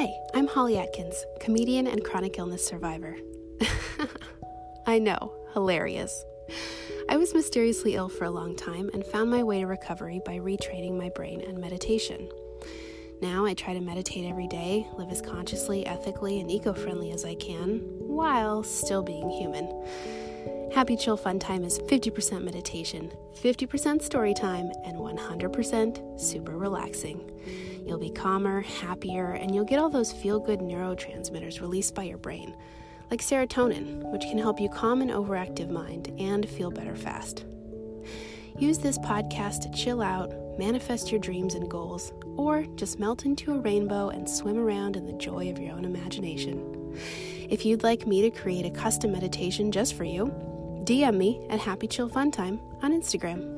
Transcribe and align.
Hi, 0.00 0.16
I'm 0.32 0.46
Holly 0.46 0.78
Atkins, 0.78 1.26
comedian 1.40 1.88
and 1.88 2.04
chronic 2.04 2.38
illness 2.38 2.64
survivor. 2.64 3.16
I 4.86 5.00
know, 5.00 5.34
hilarious. 5.54 6.24
I 7.08 7.16
was 7.16 7.34
mysteriously 7.34 7.96
ill 7.96 8.08
for 8.08 8.22
a 8.22 8.30
long 8.30 8.54
time 8.54 8.90
and 8.94 9.04
found 9.04 9.28
my 9.28 9.42
way 9.42 9.58
to 9.58 9.66
recovery 9.66 10.20
by 10.24 10.36
retraining 10.36 10.96
my 10.96 11.08
brain 11.08 11.40
and 11.40 11.58
meditation. 11.58 12.30
Now 13.20 13.44
I 13.44 13.54
try 13.54 13.74
to 13.74 13.80
meditate 13.80 14.24
every 14.24 14.46
day, 14.46 14.86
live 14.96 15.10
as 15.10 15.20
consciously, 15.20 15.84
ethically, 15.84 16.38
and 16.38 16.48
eco 16.48 16.74
friendly 16.74 17.10
as 17.10 17.24
I 17.24 17.34
can, 17.34 17.80
while 17.98 18.62
still 18.62 19.02
being 19.02 19.28
human. 19.28 19.66
Happy 20.74 20.96
Chill 20.96 21.16
Fun 21.16 21.38
Time 21.38 21.64
is 21.64 21.78
50% 21.80 22.44
meditation, 22.44 23.10
50% 23.42 24.02
story 24.02 24.34
time, 24.34 24.70
and 24.84 24.98
100% 24.98 26.20
super 26.20 26.58
relaxing. 26.58 27.30
You'll 27.86 27.98
be 27.98 28.10
calmer, 28.10 28.60
happier, 28.60 29.32
and 29.32 29.54
you'll 29.54 29.64
get 29.64 29.78
all 29.78 29.88
those 29.88 30.12
feel 30.12 30.38
good 30.38 30.60
neurotransmitters 30.60 31.62
released 31.62 31.94
by 31.94 32.02
your 32.04 32.18
brain, 32.18 32.54
like 33.10 33.22
serotonin, 33.22 34.02
which 34.12 34.22
can 34.22 34.36
help 34.36 34.60
you 34.60 34.68
calm 34.68 35.00
an 35.00 35.08
overactive 35.08 35.70
mind 35.70 36.14
and 36.18 36.46
feel 36.48 36.70
better 36.70 36.94
fast. 36.94 37.46
Use 38.58 38.78
this 38.78 38.98
podcast 38.98 39.62
to 39.62 39.70
chill 39.70 40.02
out, 40.02 40.30
manifest 40.58 41.10
your 41.10 41.20
dreams 41.20 41.54
and 41.54 41.70
goals, 41.70 42.12
or 42.36 42.66
just 42.76 42.98
melt 42.98 43.24
into 43.24 43.54
a 43.54 43.58
rainbow 43.58 44.10
and 44.10 44.28
swim 44.28 44.58
around 44.58 44.96
in 44.96 45.06
the 45.06 45.12
joy 45.14 45.50
of 45.50 45.58
your 45.58 45.72
own 45.72 45.86
imagination. 45.86 46.94
If 47.48 47.64
you'd 47.64 47.82
like 47.82 48.06
me 48.06 48.20
to 48.22 48.30
create 48.30 48.66
a 48.66 48.70
custom 48.70 49.12
meditation 49.12 49.72
just 49.72 49.94
for 49.94 50.04
you, 50.04 50.26
DM 50.88 51.18
me 51.18 51.38
at 51.50 51.60
Happy 51.60 51.86
Chill 51.86 52.08
Fun 52.08 52.30
Time 52.30 52.58
on 52.82 52.98
Instagram. 52.98 53.57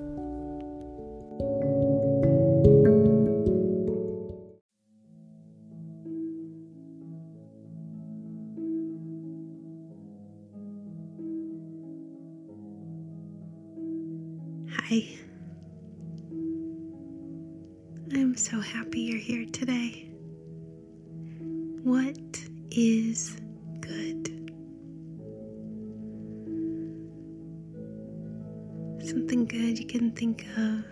Something 29.11 29.45
good 29.45 29.77
you 29.77 29.87
can 29.87 30.13
think 30.13 30.47
of, 30.57 30.85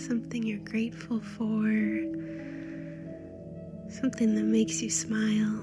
something 0.00 0.42
you're 0.42 0.60
grateful 0.60 1.20
for, 1.20 1.68
something 3.90 4.34
that 4.34 4.44
makes 4.44 4.80
you 4.80 4.88
smile. 4.88 5.62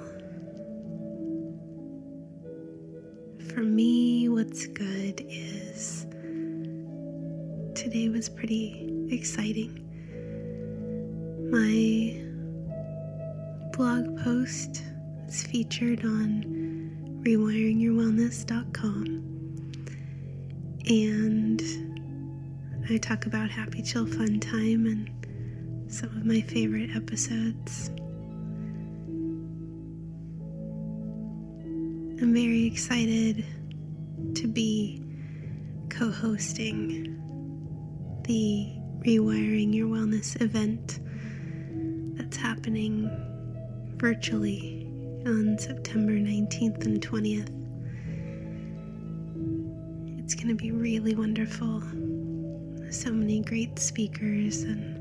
For 3.49 3.63
me, 3.63 4.29
what's 4.29 4.67
good 4.67 5.25
is 5.27 6.05
today 7.73 8.09
was 8.09 8.29
pretty 8.29 9.07
exciting. 9.09 9.73
My 11.49 12.21
blog 13.75 14.23
post 14.23 14.83
is 15.27 15.41
featured 15.41 16.05
on 16.05 16.43
rewiringyourwellness.com 17.25 19.26
and 20.89 21.61
I 22.89 22.97
talk 22.97 23.25
about 23.25 23.49
happy 23.49 23.81
chill 23.81 24.05
fun 24.05 24.39
time 24.39 24.85
and 24.85 25.91
some 25.91 26.09
of 26.09 26.25
my 26.25 26.39
favorite 26.41 26.95
episodes. 26.95 27.89
I'm 32.19 32.33
very 32.33 32.65
excited 32.65 33.43
to 34.35 34.47
be 34.47 35.03
co 35.89 36.09
hosting 36.09 37.13
the 38.23 38.71
Rewiring 39.05 39.73
Your 39.75 39.87
Wellness 39.87 40.41
event 40.41 40.99
that's 42.17 42.37
happening 42.37 43.09
virtually 43.97 44.87
on 45.25 45.57
September 45.59 46.13
19th 46.13 46.85
and 46.85 47.01
20th. 47.01 47.66
It's 50.27 50.35
going 50.35 50.49
to 50.49 50.55
be 50.55 50.71
really 50.71 51.15
wonderful. 51.15 51.81
So 52.91 53.13
many 53.13 53.39
great 53.39 53.79
speakers, 53.79 54.63
and 54.63 54.97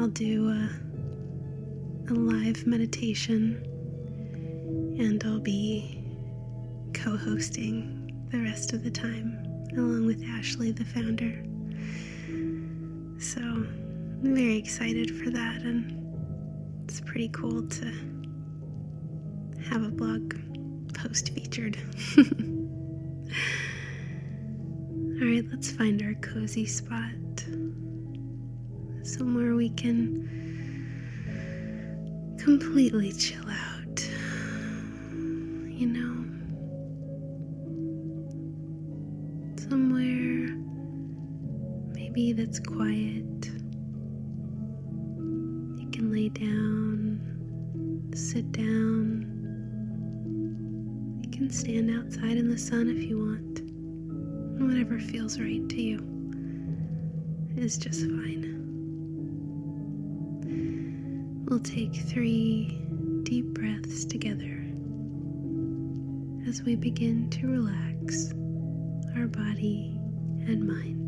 I'll 0.00 0.06
do 0.06 0.48
a, 0.48 0.70
a 2.08 2.14
live 2.14 2.64
meditation 2.68 3.60
and 5.00 5.20
I'll 5.24 5.40
be 5.40 6.04
co 6.92 7.16
hosting 7.16 8.28
the 8.30 8.38
rest 8.38 8.72
of 8.72 8.84
the 8.84 8.92
time 8.92 9.44
along 9.76 10.06
with 10.06 10.22
Ashley, 10.28 10.70
the 10.70 10.84
founder. 10.84 11.44
So 13.18 13.40
I'm 13.40 14.36
very 14.36 14.56
excited 14.56 15.10
for 15.18 15.30
that, 15.30 15.62
and 15.62 16.84
it's 16.84 17.00
pretty 17.00 17.30
cool 17.30 17.66
to 17.66 17.86
have 19.68 19.82
a 19.82 19.90
blog 19.90 20.36
post 20.94 21.30
featured. 21.30 21.76
All 25.20 25.28
right, 25.28 25.44
let's 25.50 25.70
find 25.70 26.02
our 26.02 26.14
cozy 26.14 26.66
spot. 26.66 27.10
Somewhere 29.02 29.54
we 29.54 29.70
can 29.70 30.28
completely 32.38 33.12
chill 33.12 33.48
out. 33.48 34.08
You 35.68 35.86
know? 35.86 36.24
Somewhere 39.68 40.56
maybe 41.94 42.32
that's 42.32 42.60
quiet. 42.60 43.33
Can 51.44 51.52
stand 51.52 51.90
outside 51.90 52.38
in 52.38 52.48
the 52.48 52.56
sun 52.56 52.88
if 52.88 53.02
you 53.02 53.18
want. 53.18 53.60
Whatever 54.66 54.98
feels 54.98 55.38
right 55.38 55.68
to 55.68 55.82
you 55.82 55.98
is 57.54 57.76
just 57.76 58.00
fine. 58.00 58.62
We'll 61.44 61.60
take 61.60 61.94
three 61.94 62.80
deep 63.24 63.44
breaths 63.48 64.06
together 64.06 64.64
as 66.48 66.62
we 66.62 66.76
begin 66.76 67.28
to 67.32 67.46
relax 67.46 68.32
our 69.14 69.26
body 69.26 70.00
and 70.46 70.66
mind. 70.66 71.03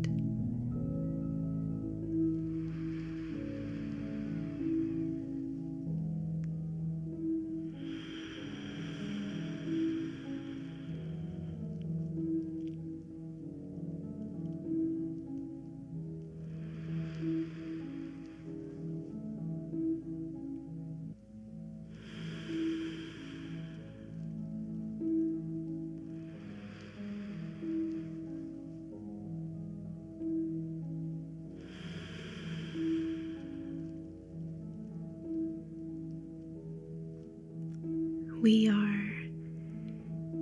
We 38.47 38.69
are 38.69 39.11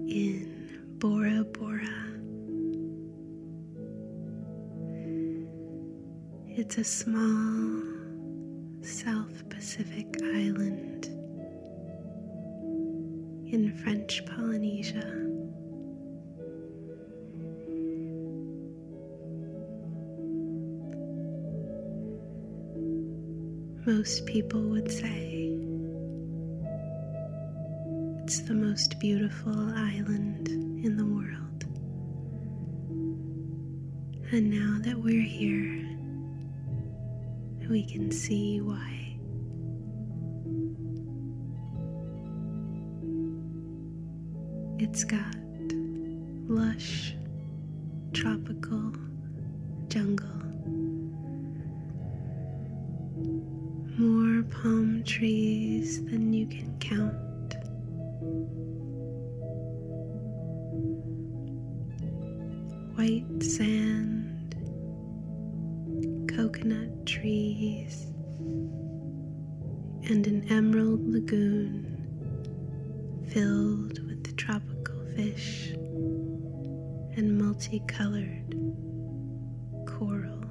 in 0.07 0.79
Bora 0.99 1.43
Bora. 1.43 1.97
It's 6.47 6.77
a 6.77 6.83
small 6.83 7.81
South 8.83 9.49
Pacific 9.49 10.05
island 10.21 11.07
in 13.51 13.75
French 13.83 14.23
Polynesia. 14.27 15.09
Most 23.83 24.27
people 24.27 24.61
would 24.69 24.91
say 24.91 25.44
is 28.35 28.43
the 28.43 28.53
most 28.53 28.99
beautiful 28.99 29.53
island 29.75 30.49
in 30.49 30.97
the 30.97 31.05
world. 31.05 31.63
And 34.33 34.49
now 34.49 34.77
that 34.81 34.97
we're 34.97 35.21
here, 35.21 35.87
we 37.69 37.85
can 37.85 38.11
see 38.11 38.59
why. 38.59 39.17
It's 44.79 45.05
got 45.05 45.37
lush, 46.49 47.15
tropical 48.11 48.91
jungle, 49.87 50.27
more 53.97 54.43
palm 54.43 55.03
trees 55.05 56.03
than 56.03 56.33
you 56.33 56.47
can 56.47 56.77
count. 56.79 57.24
White 62.95 63.43
sand, 63.43 64.55
coconut 66.27 67.05
trees, 67.05 68.07
and 70.09 70.25
an 70.27 70.45
emerald 70.49 71.07
lagoon 71.07 71.91
filled 73.27 73.99
with 74.07 74.35
tropical 74.37 75.03
fish 75.15 75.71
and 77.17 77.37
multicolored 77.37 78.55
coral. 79.85 80.41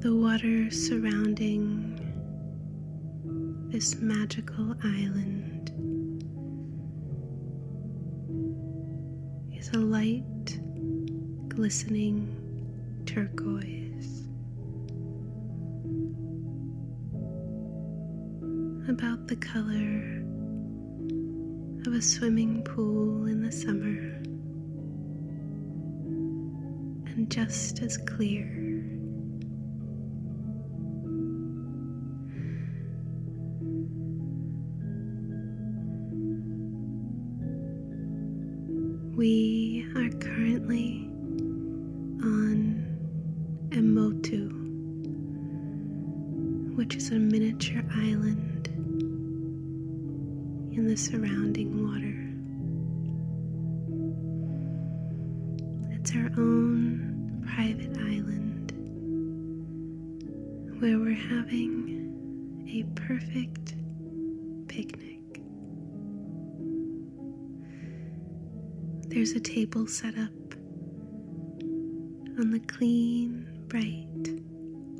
The 0.00 0.14
water 0.14 0.70
surrounding 0.70 2.03
this 3.74 3.96
magical 3.96 4.72
island 4.84 5.72
is 9.52 9.68
a 9.70 9.78
light, 9.78 10.60
glistening 11.48 12.28
turquoise. 13.04 14.28
About 18.88 19.26
the 19.26 19.34
color 19.34 20.22
of 21.84 21.94
a 21.98 22.00
swimming 22.00 22.62
pool 22.62 23.26
in 23.26 23.42
the 23.42 23.50
summer, 23.50 23.98
and 27.10 27.28
just 27.28 27.82
as 27.82 27.96
clear. 27.96 28.63
Private 57.54 57.96
island 57.98 58.72
where 60.80 60.98
we're 60.98 61.14
having 61.14 62.66
a 62.68 62.82
perfect 63.00 63.76
picnic. 64.66 65.20
There's 69.06 69.32
a 69.32 69.40
table 69.40 69.86
set 69.86 70.18
up 70.18 70.54
on 72.40 72.50
the 72.50 72.58
clean, 72.66 73.46
bright, 73.68 74.40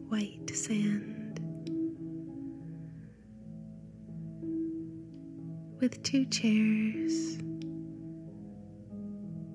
white 0.08 0.48
sand 0.54 1.40
with 5.80 6.00
two 6.04 6.24
chairs 6.26 7.34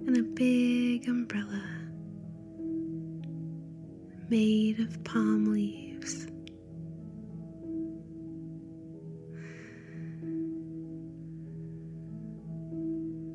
and 0.06 0.18
a 0.18 0.24
big 0.24 1.08
umbrella 1.08 1.59
made 4.30 4.80
of 4.80 5.04
palm 5.04 5.52
leaves. 5.52 6.28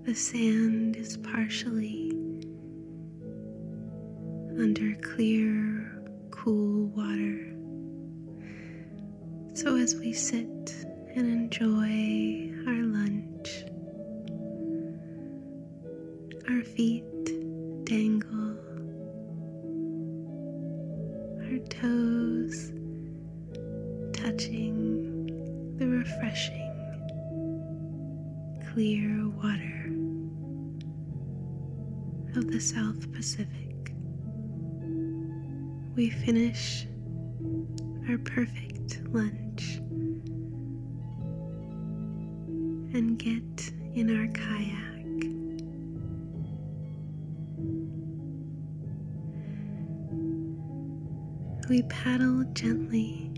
The 0.07 0.15
sand 0.15 0.95
is 0.97 1.17
partially 1.17 2.13
under 4.57 4.95
clear, 5.03 6.01
cool 6.31 6.87
water. 6.89 7.51
So 9.55 9.77
as 9.77 9.97
we 9.97 10.13
sit 10.13 10.75
and 11.17 11.27
enjoy 11.27 12.53
our 12.69 12.83
lunch, 12.85 13.65
our 16.49 16.63
feet 16.63 17.05
dangle, 17.85 18.44
toes 21.69 22.73
touching 24.13 25.27
the 25.79 25.87
refreshing 25.87 26.71
clear 28.73 29.29
water 29.31 29.87
of 32.37 32.51
the 32.51 32.61
South 32.61 33.13
Pacific. 33.13 33.95
We 35.95 36.11
finish 36.11 36.87
our 38.09 38.19
perfect 38.19 39.01
lunch 39.13 39.77
and 42.95 43.19
get 43.19 43.73
in 43.95 44.11
our 44.19 44.27
kayak. 44.29 44.94
We 51.67 51.83
paddle 51.85 52.45
gently 52.53 53.33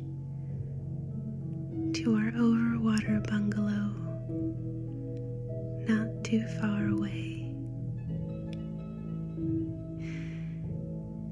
to 1.94 2.14
our 2.16 2.32
overwater 2.32 3.24
bungalow 3.28 3.92
not 5.86 6.24
too 6.24 6.44
far 6.60 6.88
away. 6.88 7.54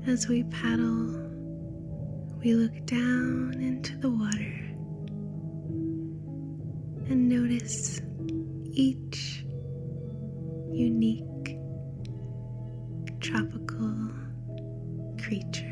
As 0.07 0.29
we 0.29 0.45
paddle, 0.45 1.07
we 2.45 2.55
look 2.55 2.87
down 2.87 3.55
into 3.61 3.97
the 3.99 4.11
water 4.11 4.55
and 7.11 7.29
notice 7.29 8.01
each 8.73 9.45
unique 10.73 11.59
tropical 13.21 14.11
creature. 15.19 15.64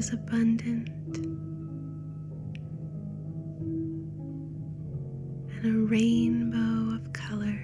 Is 0.00 0.14
abundant 0.14 0.88
and 5.52 5.66
a 5.66 5.72
rainbow 5.90 6.94
of 6.96 7.12
color. 7.12 7.60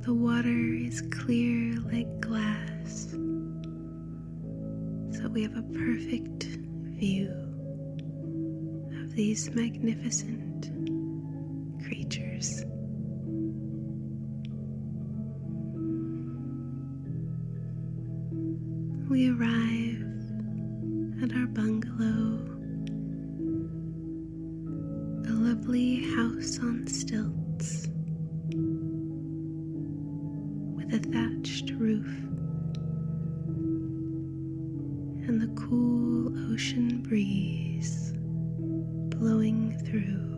The 0.00 0.14
water 0.14 0.48
is 0.48 1.02
clear 1.10 1.74
like 1.92 2.08
glass, 2.22 3.10
so 5.10 5.28
we 5.28 5.42
have 5.42 5.58
a 5.58 5.62
perfect 5.74 6.44
view 6.44 7.28
of 9.02 9.12
these 9.14 9.50
magnificent 9.50 10.70
creatures. 11.84 12.64
We 19.18 19.30
arrive 19.30 20.06
at 21.24 21.34
our 21.36 21.48
bungalow, 21.48 22.38
a 25.26 25.32
lovely 25.32 26.04
house 26.14 26.60
on 26.60 26.86
stilts 26.86 27.88
with 30.76 30.94
a 30.94 31.00
thatched 31.10 31.72
roof 31.72 32.06
and 35.26 35.40
the 35.40 35.52
cool 35.60 36.52
ocean 36.52 37.02
breeze 37.02 38.12
blowing 39.18 39.76
through. 39.84 40.37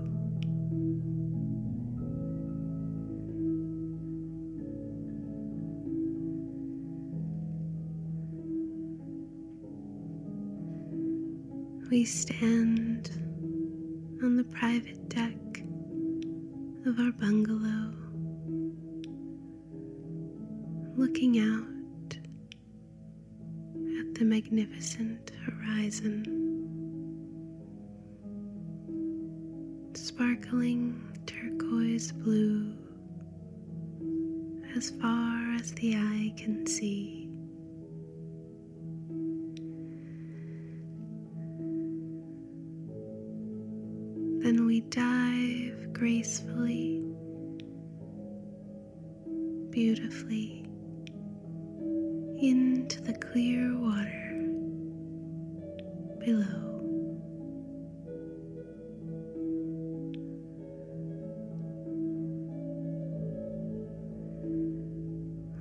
We 11.91 12.05
stand 12.05 13.11
on 14.23 14.37
the 14.37 14.45
private 14.45 15.09
deck 15.09 15.35
of 16.87 17.01
our 17.01 17.11
bungalow, 17.11 17.93
looking 20.97 21.41
out 21.41 22.17
at 23.99 24.15
the 24.15 24.25
magnificent 24.25 25.33
horizon, 25.45 26.23
sparkling 29.95 31.19
turquoise 31.27 32.13
blue 32.13 32.73
as 34.77 34.91
far 34.91 35.55
as 35.57 35.73
the 35.73 35.97
eye 35.97 36.33
can 36.37 36.65
see. 36.67 37.20
Gracefully, 46.21 47.03
beautifully 49.71 50.67
into 52.43 53.01
the 53.01 53.15
clear 53.15 53.75
water 53.79 54.35
below. 56.19 56.67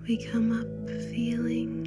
We 0.05 0.17
come 0.17 0.51
up 0.59 0.89
feeling 1.13 1.78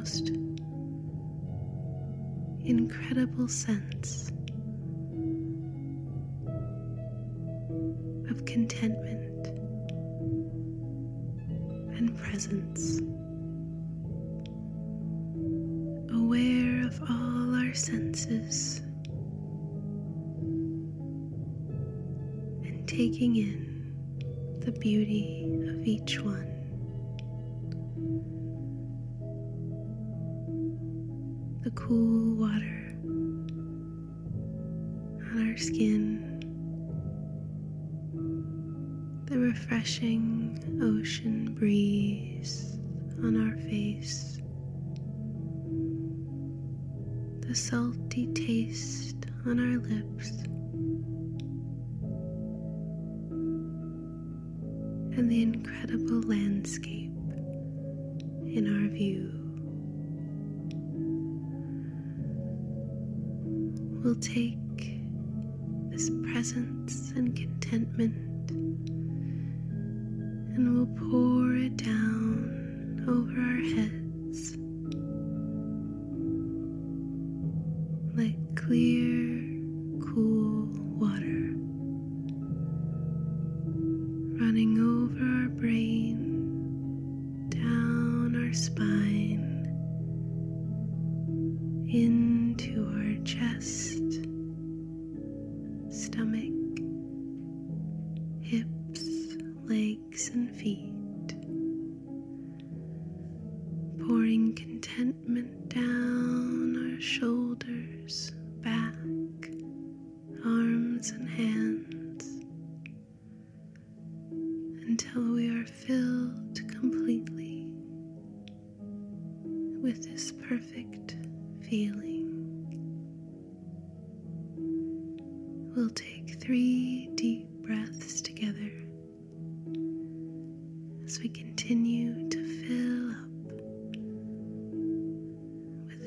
most 0.00 0.30
incredible 2.64 3.46
sense 3.46 4.32
of 8.30 8.42
contentment 8.46 9.46
and 11.98 12.16
presence. 12.16 13.00
Aware 16.14 16.86
of 16.86 17.02
all 17.02 17.54
our 17.56 17.74
senses 17.74 18.80
and 22.64 22.88
taking 22.88 23.36
in 23.36 24.60
the 24.60 24.72
beauty 24.72 25.44
of 25.68 25.86
each 25.86 26.20
one. 26.20 26.59
The 31.62 31.70
cool 31.72 32.36
water 32.36 32.94
on 35.22 35.50
our 35.50 35.56
skin, 35.58 36.40
the 39.26 39.38
refreshing 39.38 40.58
ocean 40.82 41.52
breeze 41.52 42.78
on 43.22 43.36
our 43.36 43.58
face, 43.68 44.40
the 47.46 47.54
salty 47.54 48.26
taste 48.32 49.26
on 49.44 49.60
our 49.60 49.78
lips, 49.80 50.30
and 55.18 55.30
the 55.30 55.42
incredible 55.42 56.22
landscape 56.22 57.12
in 58.46 58.66
our 58.66 58.88
view. 58.88 59.49
We'll 64.02 64.14
take 64.14 64.56
this 65.90 66.10
presence 66.32 67.12
and 67.16 67.36
contentment 67.36 68.50
and 70.56 70.74
we'll 70.74 71.10
pour 71.10 71.54
it 71.54 71.76
down 71.76 73.04
over 73.06 73.38
our 73.38 73.60
heads 73.76 74.56
like 78.16 78.38
clear, 78.56 79.29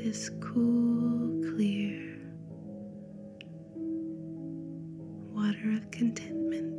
this 0.04 0.30
cool, 0.42 1.42
clear 1.56 2.18
water 5.32 5.72
of 5.78 5.92
contentment. 5.92 6.73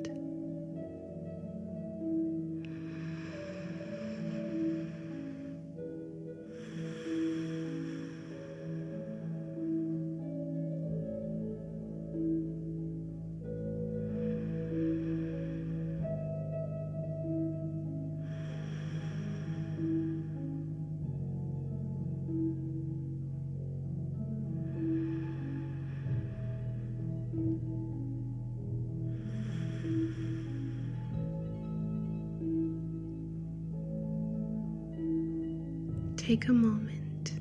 Take 36.26 36.48
a 36.48 36.54
moment 36.54 37.32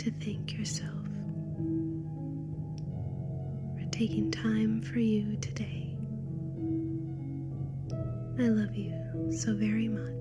to 0.00 0.10
thank 0.10 0.58
yourself 0.58 1.06
for 3.76 3.88
taking 3.92 4.32
time 4.32 4.82
for 4.82 4.98
you 4.98 5.36
today. 5.36 5.96
I 8.40 8.48
love 8.48 8.74
you 8.74 9.30
so 9.30 9.54
very 9.54 9.86
much. 9.86 10.17